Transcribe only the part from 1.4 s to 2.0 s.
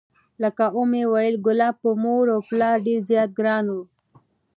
کلاب په